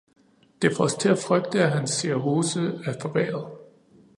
[0.61, 3.51] Det får os til at frygte, at hans cirrhose er forværret.